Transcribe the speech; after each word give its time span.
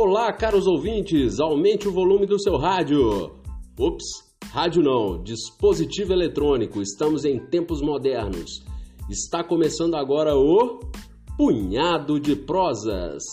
Olá, 0.00 0.32
caros 0.32 0.68
ouvintes, 0.68 1.40
aumente 1.40 1.88
o 1.88 1.92
volume 1.92 2.24
do 2.24 2.40
seu 2.40 2.56
rádio. 2.56 3.32
Ups, 3.76 4.04
rádio 4.44 4.80
não, 4.80 5.20
dispositivo 5.20 6.12
eletrônico, 6.12 6.80
estamos 6.80 7.24
em 7.24 7.36
tempos 7.36 7.82
modernos. 7.82 8.64
Está 9.10 9.42
começando 9.42 9.96
agora 9.96 10.36
o 10.36 10.78
Punhado 11.36 12.20
de 12.20 12.36
Prosas. 12.36 13.24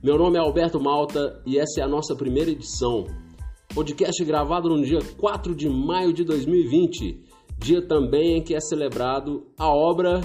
Meu 0.00 0.16
nome 0.16 0.38
é 0.38 0.40
Alberto 0.40 0.80
Malta 0.80 1.42
e 1.44 1.58
essa 1.58 1.80
é 1.80 1.82
a 1.82 1.88
nossa 1.88 2.14
primeira 2.14 2.52
edição. 2.52 3.04
Podcast 3.74 4.24
gravado 4.24 4.68
no 4.68 4.80
dia 4.84 5.00
4 5.18 5.56
de 5.56 5.68
maio 5.68 6.12
de 6.12 6.22
2020, 6.22 7.20
dia 7.58 7.84
também 7.84 8.38
em 8.38 8.42
que 8.44 8.54
é 8.54 8.60
celebrado 8.60 9.48
a 9.58 9.68
obra 9.68 10.20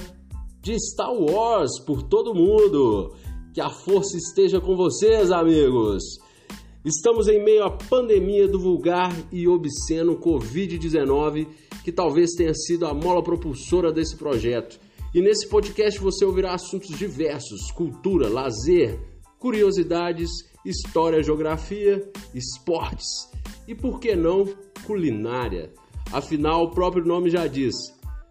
de 0.61 0.77
Star 0.79 1.11
Wars 1.11 1.79
por 1.83 2.03
todo 2.03 2.35
mundo. 2.35 3.15
Que 3.57 3.61
a 3.61 3.71
força 3.71 4.15
esteja 4.15 4.61
com 4.61 4.75
vocês, 4.75 5.31
amigos! 5.31 6.03
Estamos 6.85 7.27
em 7.27 7.43
meio 7.43 7.63
à 7.63 7.71
pandemia 7.71 8.47
do 8.47 8.59
vulgar 8.59 9.11
e 9.31 9.47
obsceno 9.47 10.19
Covid-19, 10.19 11.47
que 11.83 11.91
talvez 11.91 12.33
tenha 12.33 12.53
sido 12.53 12.85
a 12.85 12.93
mola 12.93 13.23
propulsora 13.23 13.91
desse 13.91 14.15
projeto. 14.15 14.79
E 15.11 15.23
nesse 15.23 15.49
podcast 15.49 15.99
você 15.99 16.23
ouvirá 16.23 16.53
assuntos 16.53 16.95
diversos: 16.95 17.71
cultura, 17.71 18.29
lazer, 18.29 18.99
curiosidades, 19.39 20.29
história, 20.63 21.23
geografia, 21.23 22.07
esportes 22.35 23.07
e, 23.67 23.73
por 23.73 23.99
que 23.99 24.15
não, 24.15 24.45
culinária. 24.85 25.73
Afinal, 26.13 26.65
o 26.65 26.69
próprio 26.69 27.03
nome 27.03 27.31
já 27.31 27.47
diz. 27.47 27.73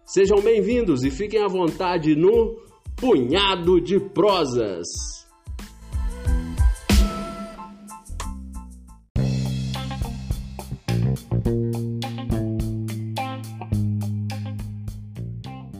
Sejam 0.05 0.39
bem-vindos 0.39 1.03
e 1.03 1.11
fiquem 1.11 1.43
à 1.43 1.49
vontade 1.49 2.15
no 2.15 2.65
Punhado 2.95 3.81
de 3.81 3.99
Prosas. 3.99 5.17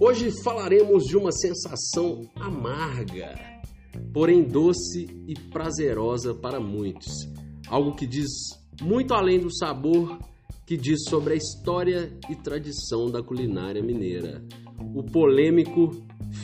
Hoje 0.07 0.31
falaremos 0.41 1.03
de 1.03 1.17
uma 1.17 1.33
sensação 1.33 2.21
amarga, 2.37 3.37
porém 4.13 4.41
doce 4.41 5.05
e 5.27 5.33
prazerosa 5.51 6.33
para 6.33 6.61
muitos. 6.61 7.11
Algo 7.67 7.93
que 7.93 8.07
diz 8.07 8.29
muito 8.81 9.13
além 9.13 9.37
do 9.37 9.53
sabor, 9.53 10.17
que 10.65 10.77
diz 10.77 11.03
sobre 11.09 11.33
a 11.33 11.35
história 11.35 12.17
e 12.29 12.35
tradição 12.37 13.11
da 13.11 13.21
culinária 13.21 13.83
mineira. 13.83 14.41
O 14.95 15.03
polêmico 15.03 15.91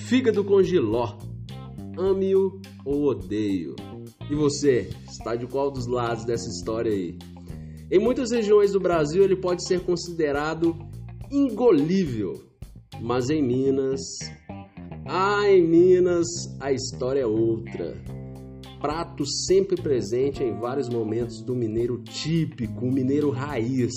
fígado 0.10 0.44
com 0.44 0.62
giló. 0.62 1.18
Ame-o 1.98 2.60
ou 2.84 3.06
odeio. 3.06 3.78
E 4.30 4.36
você, 4.36 4.90
está 5.10 5.38
de 5.38 5.48
qual 5.48 5.72
dos 5.72 5.88
lados 5.88 6.26
dessa 6.26 6.50
história 6.50 6.92
aí? 6.92 7.18
Em 7.90 7.98
muitas 7.98 8.30
regiões 8.30 8.74
do 8.74 8.80
Brasil 8.82 9.24
ele 9.24 9.38
pode 9.38 9.66
ser 9.66 9.80
considerado 9.86 10.78
ingolível, 11.32 12.53
mas 13.02 13.30
em 13.30 13.42
Minas, 13.42 14.02
ah, 15.06 15.50
em 15.50 15.66
Minas 15.66 16.28
a 16.60 16.72
história 16.72 17.22
é 17.22 17.26
outra. 17.26 17.98
Prato 18.80 19.26
sempre 19.26 19.82
presente 19.82 20.44
em 20.44 20.60
vários 20.60 20.90
momentos 20.90 21.42
do 21.42 21.56
mineiro 21.56 22.02
típico, 22.04 22.86
o 22.86 22.92
mineiro 22.92 23.30
raiz, 23.30 23.94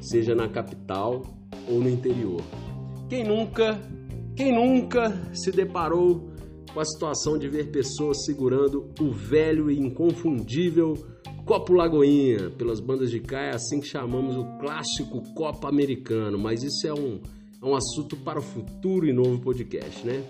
seja 0.00 0.34
na 0.34 0.48
capital 0.48 1.22
ou 1.68 1.80
no 1.80 1.88
interior. 1.88 2.42
Quem 3.08 3.24
nunca, 3.24 3.80
quem 4.36 4.54
nunca 4.54 5.10
se 5.34 5.50
deparou 5.50 6.30
com 6.72 6.78
a 6.78 6.84
situação 6.84 7.36
de 7.36 7.48
ver 7.48 7.70
pessoas 7.72 8.24
segurando 8.24 8.88
o 9.00 9.10
velho 9.10 9.68
e 9.70 9.80
inconfundível 9.80 10.96
Copo 11.50 11.72
Lagoinha, 11.72 12.48
pelas 12.50 12.78
bandas 12.78 13.10
de 13.10 13.18
cá 13.18 13.40
é 13.40 13.54
assim 13.54 13.80
que 13.80 13.86
chamamos 13.88 14.36
o 14.36 14.44
clássico 14.60 15.20
copo 15.34 15.66
americano, 15.66 16.38
mas 16.38 16.62
isso 16.62 16.86
é 16.86 16.94
um, 16.94 17.20
é 17.62 17.66
um 17.66 17.74
assunto 17.74 18.16
para 18.16 18.38
o 18.38 18.42
futuro 18.42 19.06
e 19.06 19.12
novo 19.12 19.38
podcast, 19.38 20.06
né? 20.06 20.24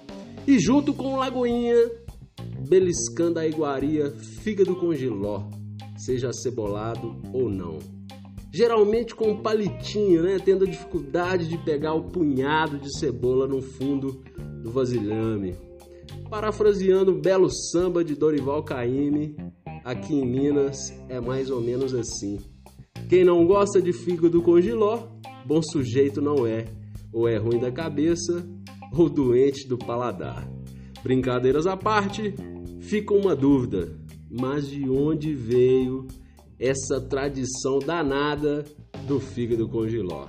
E 0.46 0.58
junto 0.58 0.92
com 0.92 1.14
o 1.14 1.16
Lagoinha, 1.16 1.76
beliscando 2.68 3.38
a 3.38 3.46
iguaria 3.46 4.10
fígado 4.42 4.74
com 4.74 4.92
giló, 4.92 5.44
seja 5.96 6.32
cebolado 6.32 7.16
ou 7.32 7.48
não. 7.48 7.78
Geralmente 8.52 9.14
com 9.14 9.30
um 9.30 9.42
palitinho, 9.42 10.24
né? 10.24 10.38
Tendo 10.44 10.64
a 10.64 10.68
dificuldade 10.68 11.46
de 11.46 11.56
pegar 11.58 11.94
o 11.94 12.10
punhado 12.10 12.78
de 12.78 12.98
cebola 12.98 13.46
no 13.46 13.62
fundo 13.62 14.20
do 14.64 14.70
vasilhame. 14.72 15.54
Parafraseando 16.28 17.12
o 17.12 17.20
belo 17.20 17.48
samba 17.48 18.02
de 18.02 18.16
Dorival 18.16 18.64
Caymmi, 18.64 19.36
aqui 19.84 20.14
em 20.14 20.26
Minas 20.26 20.92
é 21.08 21.20
mais 21.20 21.48
ou 21.48 21.60
menos 21.60 21.94
assim. 21.94 22.40
Quem 23.08 23.24
não 23.24 23.46
gosta 23.46 23.80
de 23.80 23.92
fígado 23.92 24.42
com 24.42 24.60
giló, 24.60 25.06
bom 25.46 25.62
sujeito 25.62 26.20
não 26.20 26.44
é, 26.46 26.64
ou 27.12 27.28
é 27.28 27.36
ruim 27.36 27.58
da 27.58 27.70
cabeça, 27.70 28.48
ou 28.92 29.08
doente 29.08 29.66
do 29.68 29.78
paladar. 29.78 30.48
Brincadeiras 31.02 31.66
à 31.66 31.76
parte, 31.76 32.34
fica 32.80 33.14
uma 33.14 33.34
dúvida: 33.34 33.98
mas 34.30 34.68
de 34.68 34.88
onde 34.88 35.34
veio 35.34 36.06
essa 36.58 37.00
tradição 37.00 37.78
danada 37.78 38.64
do 39.06 39.18
fígado 39.18 39.68
com 39.68 39.88
giló? 39.88 40.28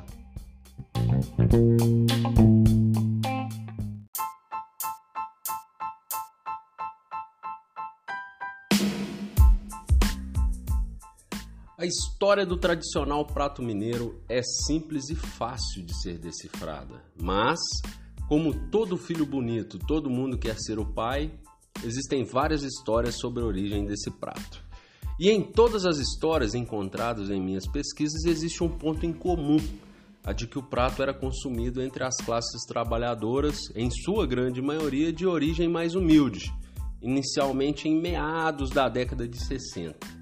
A 11.82 11.86
história 11.88 12.46
do 12.46 12.58
tradicional 12.58 13.26
prato 13.26 13.60
mineiro 13.64 14.22
é 14.30 14.44
simples 14.44 15.10
e 15.10 15.16
fácil 15.16 15.82
de 15.82 16.00
ser 16.00 16.20
decifrada, 16.20 17.04
mas, 17.20 17.60
como 18.30 18.54
todo 18.70 18.96
filho 18.96 19.26
bonito, 19.26 19.80
todo 19.80 20.08
mundo 20.08 20.38
quer 20.38 20.60
ser 20.60 20.78
o 20.78 20.86
pai, 20.86 21.32
existem 21.84 22.24
várias 22.24 22.62
histórias 22.62 23.18
sobre 23.18 23.42
a 23.42 23.48
origem 23.48 23.88
desse 23.88 24.12
prato. 24.12 24.64
E 25.20 25.32
em 25.32 25.42
todas 25.42 25.84
as 25.84 25.98
histórias 25.98 26.54
encontradas 26.54 27.32
em 27.32 27.42
minhas 27.42 27.66
pesquisas 27.66 28.26
existe 28.26 28.64
um 28.64 28.70
ponto 28.70 29.04
em 29.04 29.12
comum, 29.12 29.58
a 30.24 30.34
de 30.34 30.46
que 30.46 30.60
o 30.60 30.64
prato 30.64 31.02
era 31.02 31.16
consumido 31.16 31.82
entre 31.82 32.04
as 32.04 32.18
classes 32.18 32.64
trabalhadoras, 32.68 33.58
em 33.76 33.90
sua 33.90 34.28
grande 34.28 34.62
maioria 34.62 35.12
de 35.12 35.26
origem 35.26 35.68
mais 35.68 35.96
humilde, 35.96 36.54
inicialmente 37.02 37.90
em 37.90 38.00
meados 38.00 38.70
da 38.70 38.88
década 38.88 39.28
de 39.28 39.44
60. 39.44 40.21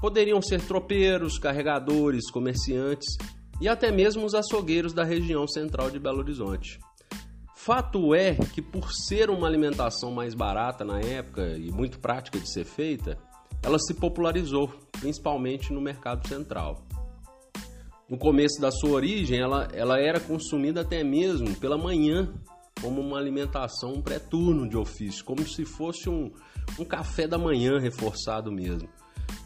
Poderiam 0.00 0.40
ser 0.40 0.60
tropeiros, 0.60 1.38
carregadores, 1.38 2.30
comerciantes 2.30 3.16
e 3.60 3.68
até 3.68 3.90
mesmo 3.90 4.24
os 4.24 4.32
açougueiros 4.32 4.92
da 4.92 5.02
região 5.02 5.46
central 5.48 5.90
de 5.90 5.98
Belo 5.98 6.18
Horizonte. 6.18 6.78
Fato 7.56 8.14
é 8.14 8.36
que, 8.36 8.62
por 8.62 8.92
ser 8.92 9.28
uma 9.28 9.48
alimentação 9.48 10.12
mais 10.12 10.34
barata 10.34 10.84
na 10.84 11.00
época 11.00 11.56
e 11.58 11.72
muito 11.72 11.98
prática 11.98 12.38
de 12.38 12.50
ser 12.50 12.64
feita, 12.64 13.18
ela 13.60 13.78
se 13.78 13.92
popularizou, 13.92 14.72
principalmente 14.92 15.72
no 15.72 15.80
mercado 15.80 16.26
central. 16.28 16.86
No 18.08 18.16
começo 18.16 18.60
da 18.60 18.70
sua 18.70 18.90
origem, 18.90 19.40
ela, 19.40 19.66
ela 19.72 19.98
era 19.98 20.20
consumida 20.20 20.82
até 20.82 21.02
mesmo 21.02 21.56
pela 21.56 21.76
manhã, 21.76 22.32
como 22.80 23.00
uma 23.00 23.18
alimentação 23.18 23.94
um 23.94 24.00
pré-turno 24.00 24.68
de 24.68 24.76
ofício, 24.76 25.24
como 25.24 25.46
se 25.46 25.64
fosse 25.64 26.08
um, 26.08 26.30
um 26.78 26.84
café 26.84 27.26
da 27.26 27.36
manhã 27.36 27.80
reforçado 27.80 28.52
mesmo 28.52 28.88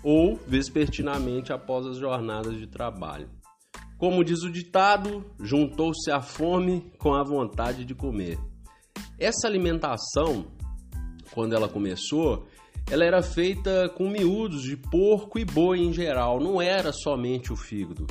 ou 0.03 0.37
vespertinamente 0.47 1.53
após 1.53 1.87
as 1.87 1.99
jornadas 1.99 2.59
de 2.59 2.67
trabalho. 2.67 3.29
Como 3.97 4.25
diz 4.25 4.43
o 4.43 4.51
ditado, 4.51 5.25
juntou-se 5.39 6.11
a 6.11 6.21
fome 6.21 6.93
com 6.99 7.15
a 7.15 7.23
vontade 7.23 7.85
de 7.85 7.95
comer. 7.95 8.37
Essa 9.19 9.47
alimentação, 9.47 10.47
quando 11.33 11.55
ela 11.55 11.69
começou, 11.69 12.47
ela 12.91 13.05
era 13.05 13.23
feita 13.23 13.89
com 13.91 14.09
miúdos 14.09 14.63
de 14.63 14.77
porco 14.77 15.39
e 15.39 15.45
boi 15.45 15.79
em 15.79 15.93
geral, 15.93 16.41
não 16.41 16.61
era 16.61 16.93
somente 16.93 17.53
o 17.53 17.57
fígado. 17.57 18.07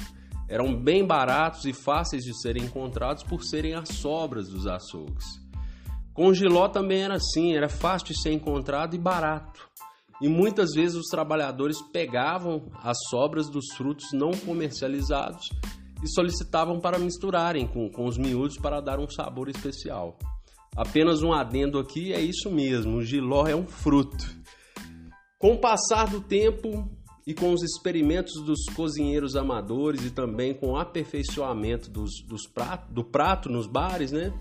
Eram 0.48 0.74
bem 0.74 1.06
baratos 1.06 1.65
e 1.65 1.74
fáceis 1.74 2.24
de 2.24 2.39
serem 2.42 2.63
encontrados 2.63 3.24
por 3.24 3.44
serem 3.44 3.74
as 3.74 3.89
sobras 3.89 4.48
dos 4.48 4.68
açougues. 4.68 5.25
Com 6.13 6.33
giló 6.33 6.69
também 6.69 7.04
era 7.04 7.15
assim, 7.15 7.54
era 7.54 7.69
fácil 7.69 8.07
de 8.07 8.21
ser 8.21 8.31
encontrado 8.31 8.95
e 8.95 8.98
barato 8.98 9.71
e 10.21 10.29
muitas 10.29 10.71
vezes 10.73 10.95
os 10.95 11.07
trabalhadores 11.07 11.81
pegavam 11.91 12.69
as 12.83 12.97
sobras 13.09 13.50
dos 13.50 13.65
frutos 13.75 14.13
não 14.13 14.31
comercializados 14.31 15.50
e 16.03 16.07
solicitavam 16.07 16.79
para 16.79 17.00
misturarem 17.00 17.68
com, 17.68 17.89
com 17.89 18.06
os 18.06 18.18
miúdos 18.18 18.57
para 18.57 18.79
dar 18.79 19.00
um 19.00 19.09
sabor 19.09 19.50
especial. 19.50 20.18
Apenas 20.75 21.21
um 21.21 21.33
adendo 21.33 21.79
aqui, 21.79 22.13
é 22.13 22.21
isso 22.21 22.50
mesmo, 22.50 22.97
o 22.97 23.03
giló 23.03 23.47
é 23.47 23.56
um 23.56 23.65
fruto. 23.65 24.25
Com 25.38 25.53
o 25.53 25.57
passar 25.57 26.07
do 26.07 26.21
tempo 26.21 26.88
e 27.25 27.33
com 27.33 27.51
os 27.51 27.63
experimentos 27.63 28.33
dos 28.44 28.65
cozinheiros 28.75 29.35
amadores 29.35 30.06
e 30.06 30.12
também 30.12 30.53
com 30.53 30.71
o 30.71 30.77
aperfeiçoamento 30.77 31.89
dos, 31.89 32.12
dos 32.27 32.47
prato, 32.47 32.94
do 32.94 33.03
prato 33.03 33.50
nos 33.50 33.67
bares, 33.67 34.12
né? 34.12 34.33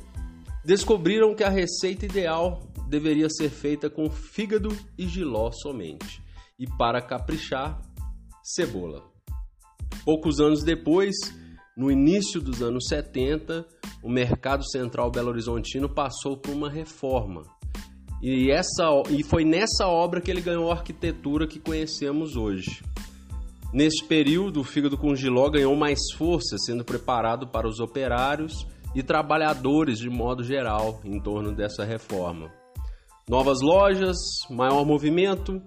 Descobriram 0.65 1.35
que 1.35 1.45
a 1.45 1.49
receita 1.49 2.05
ideal 2.05 2.63
deveria 2.89 3.29
ser 3.31 3.51
feita 3.51 3.89
com 3.89 4.11
fígado 4.11 4.77
e 4.99 5.07
giló 5.07 5.51
somente. 5.53 6.23
e 6.59 6.67
para 6.77 7.01
caprichar, 7.01 7.81
cebola. 8.45 9.03
Poucos 10.05 10.41
anos 10.41 10.63
depois, 10.63 11.17
no 11.75 11.91
início 11.91 12.39
dos 12.39 12.61
anos 12.61 12.85
70, 12.87 13.67
o 14.03 14.11
mercado 14.11 14.63
central 14.69 15.11
belo 15.11 15.31
horizontino 15.31 15.89
passou 15.89 16.37
por 16.37 16.53
uma 16.53 16.69
reforma. 16.69 17.45
E, 18.23 18.51
essa, 18.51 18.85
e 19.09 19.23
foi 19.23 19.43
nessa 19.43 19.87
obra 19.87 20.21
que 20.21 20.31
ele 20.31 20.43
ganhou 20.43 20.71
a 20.71 20.75
arquitetura 20.75 21.47
que 21.47 21.59
conhecemos 21.59 22.37
hoje. 22.37 22.83
Neste 23.73 24.05
período, 24.05 24.61
o 24.61 24.65
fígado 24.65 24.99
com 24.99 25.17
giló 25.17 25.49
ganhou 25.49 25.75
mais 25.75 25.99
força, 26.19 26.59
sendo 26.59 26.85
preparado 26.85 27.49
para 27.49 27.67
os 27.67 27.81
operários 27.81 28.67
e 28.95 29.03
trabalhadores 29.03 29.99
de 29.99 30.11
modo 30.11 30.43
geral 30.43 31.01
em 31.05 31.21
torno 31.21 31.55
dessa 31.55 31.85
reforma. 31.85 32.51
Novas 33.29 33.61
lojas, 33.61 34.17
maior 34.51 34.85
movimento 34.85 35.63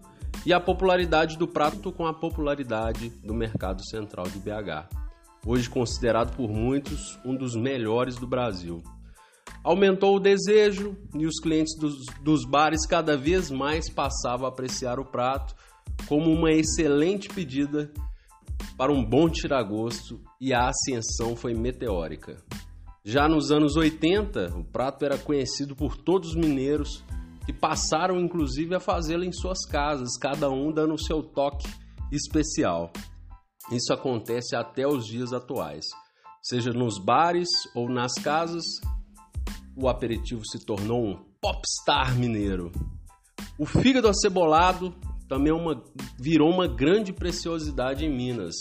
e 0.46 0.52
a 0.52 0.60
popularidade 0.60 1.38
do 1.38 1.48
prato 1.48 1.92
com 1.92 2.06
a 2.06 2.14
popularidade 2.14 3.10
do 3.24 3.34
mercado 3.34 3.82
central 3.86 4.26
de 4.28 4.40
BH. 4.40 4.90
Hoje 5.46 5.70
considerado 5.70 6.36
por 6.36 6.50
muitos 6.50 7.20
um 7.26 7.36
dos 7.36 7.56
melhores 7.56 8.16
do 8.16 8.28
Brasil. 8.28 8.82
Aumentou 9.64 10.18
o 10.18 10.20
desejo 10.20 10.98
e 11.16 11.26
os 11.26 11.40
clientes 11.40 11.78
dos, 11.80 11.96
dos 12.22 12.46
bares 12.46 12.86
cada 12.86 13.16
vez 13.16 13.50
mais 13.50 13.90
passavam 13.90 14.46
a 14.46 14.50
apreciar 14.50 15.00
o 15.00 15.06
prato 15.06 15.56
como 16.08 16.30
uma 16.30 16.52
excelente 16.52 17.30
pedida 17.30 17.90
para 18.78 18.92
um 18.92 19.04
bom 19.04 19.30
tiragosto 19.30 20.20
e 20.40 20.54
a 20.54 20.68
ascensão 20.68 21.36
foi 21.36 21.54
meteórica. 21.54 22.38
Já 23.06 23.28
nos 23.28 23.52
anos 23.52 23.76
80, 23.76 24.58
o 24.58 24.64
prato 24.64 25.04
era 25.04 25.18
conhecido 25.18 25.76
por 25.76 25.98
todos 25.98 26.30
os 26.30 26.36
mineiros 26.36 27.04
que 27.46 27.52
passaram 27.52 28.18
inclusive 28.18 28.74
a 28.74 28.80
fazê-lo 28.80 29.26
em 29.26 29.32
suas 29.34 29.66
casas, 29.66 30.18
cada 30.18 30.50
um 30.50 30.72
dando 30.72 30.94
o 30.94 30.98
seu 30.98 31.22
toque 31.22 31.68
especial. 32.14 32.94
Isso 33.70 33.92
acontece 33.92 34.56
até 34.56 34.88
os 34.88 35.06
dias 35.06 35.34
atuais. 35.34 35.84
Seja 36.42 36.72
nos 36.72 36.98
bares 36.98 37.50
ou 37.76 37.90
nas 37.90 38.14
casas, 38.14 38.64
o 39.76 39.90
aperitivo 39.90 40.46
se 40.46 40.66
tornou 40.66 41.04
um 41.04 41.18
popstar 41.42 42.18
mineiro. 42.18 42.72
O 43.60 43.66
fígado 43.66 44.08
acebolado 44.08 44.96
também 45.28 45.52
é 45.52 45.56
uma, 45.56 45.84
virou 46.18 46.50
uma 46.50 46.68
grande 46.68 47.12
preciosidade 47.12 48.06
em 48.06 48.10
Minas, 48.10 48.56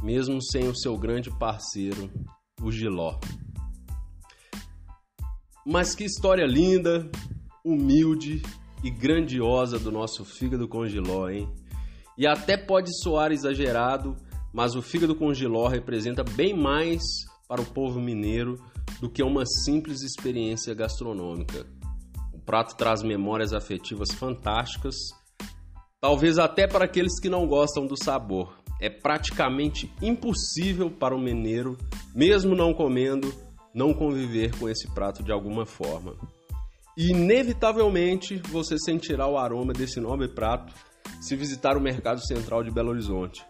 mesmo 0.00 0.40
sem 0.40 0.68
o 0.68 0.76
seu 0.76 0.96
grande 0.96 1.28
parceiro, 1.38 2.08
o 2.62 2.70
Giló. 2.70 3.18
Mas 5.64 5.94
que 5.94 6.04
história 6.04 6.46
linda, 6.46 7.10
humilde 7.64 8.42
e 8.82 8.90
grandiosa 8.90 9.78
do 9.78 9.90
nosso 9.90 10.24
fígado 10.24 10.68
com 10.68 10.86
Giló, 10.86 11.28
hein? 11.28 11.48
E 12.16 12.26
até 12.26 12.56
pode 12.56 12.90
soar 13.02 13.32
exagerado, 13.32 14.16
mas 14.52 14.74
o 14.74 14.82
fígado 14.82 15.14
com 15.14 15.32
Giló 15.32 15.66
representa 15.68 16.22
bem 16.22 16.56
mais 16.56 17.02
para 17.48 17.60
o 17.60 17.66
povo 17.66 18.00
mineiro 18.00 18.62
do 19.00 19.10
que 19.10 19.22
uma 19.22 19.44
simples 19.46 20.02
experiência 20.02 20.74
gastronômica. 20.74 21.66
O 22.32 22.38
prato 22.38 22.76
traz 22.76 23.02
memórias 23.02 23.52
afetivas 23.52 24.12
fantásticas 24.12 24.94
Talvez 26.04 26.38
até 26.38 26.66
para 26.66 26.84
aqueles 26.84 27.18
que 27.18 27.30
não 27.30 27.46
gostam 27.46 27.86
do 27.86 27.96
sabor. 27.96 28.58
É 28.78 28.90
praticamente 28.90 29.90
impossível 30.02 30.90
para 30.90 31.16
o 31.16 31.18
mineiro, 31.18 31.78
mesmo 32.14 32.54
não 32.54 32.74
comendo, 32.74 33.34
não 33.74 33.92
conviver 33.92 34.56
com 34.58 34.68
esse 34.68 34.88
prato 34.94 35.22
de 35.22 35.32
alguma 35.32 35.66
forma. 35.66 36.14
E 36.96 37.10
inevitavelmente 37.10 38.40
você 38.48 38.78
sentirá 38.78 39.26
o 39.26 39.36
aroma 39.36 39.72
desse 39.72 39.98
nobre 39.98 40.28
prato 40.28 40.72
se 41.20 41.34
visitar 41.34 41.76
o 41.76 41.80
Mercado 41.80 42.24
Central 42.24 42.62
de 42.62 42.70
Belo 42.70 42.90
Horizonte. 42.90 43.44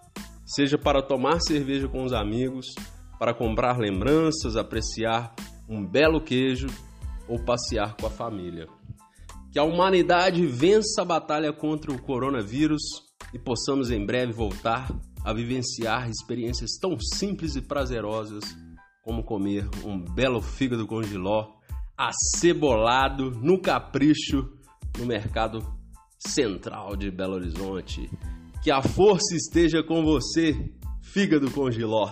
Seja 0.46 0.78
para 0.78 1.02
tomar 1.02 1.40
cerveja 1.40 1.88
com 1.88 2.04
os 2.04 2.12
amigos, 2.12 2.66
para 3.18 3.34
comprar 3.34 3.78
lembranças, 3.78 4.56
apreciar 4.56 5.34
um 5.68 5.84
belo 5.84 6.20
queijo 6.20 6.68
ou 7.28 7.38
passear 7.38 7.96
com 7.96 8.06
a 8.06 8.10
família. 8.10 8.66
Que 9.52 9.58
a 9.58 9.64
humanidade 9.64 10.46
vença 10.46 11.02
a 11.02 11.04
batalha 11.04 11.52
contra 11.52 11.92
o 11.92 12.00
coronavírus 12.00 12.82
e 13.32 13.38
possamos 13.38 13.90
em 13.90 14.04
breve 14.04 14.32
voltar 14.32 14.90
a 15.24 15.32
vivenciar 15.32 16.08
experiências 16.08 16.72
tão 16.80 16.98
simples 16.98 17.56
e 17.56 17.62
prazerosas 17.62 18.44
como 19.04 19.22
comer 19.22 19.68
um 19.84 20.00
belo 20.00 20.40
fígado 20.40 20.86
com 20.86 21.02
giló 21.02 21.52
acebolado 21.96 23.30
no 23.30 23.60
capricho 23.60 24.50
no 24.98 25.04
mercado 25.04 25.60
central 26.18 26.96
de 26.96 27.10
Belo 27.10 27.34
Horizonte. 27.34 28.10
Que 28.62 28.70
a 28.70 28.80
força 28.80 29.36
esteja 29.36 29.82
com 29.82 30.02
você, 30.02 30.72
fígado 31.02 31.50
com 31.50 31.70
giló. 31.70 32.10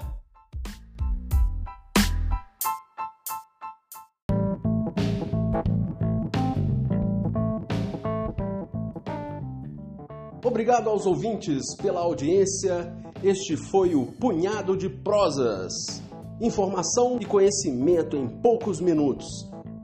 Obrigado 10.44 10.90
aos 10.90 11.06
ouvintes 11.06 11.62
pela 11.80 12.00
audiência. 12.00 12.94
Este 13.22 13.56
foi 13.56 13.94
o 13.94 14.06
Punhado 14.06 14.76
de 14.76 14.90
Prosas. 14.90 16.02
Informação 16.40 17.19
e 17.20 17.25
conhecimento 17.25 18.17
em 18.17 18.26
poucos 18.26 18.81
minutos. 18.81 19.26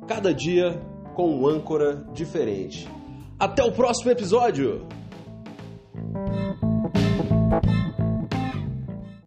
Cada 0.06 0.32
dia 0.32 0.80
com 1.14 1.30
um 1.30 1.46
âncora 1.46 2.04
diferente. 2.12 2.88
Até 3.38 3.62
o 3.62 3.72
próximo 3.72 4.10
episódio! 4.10 4.86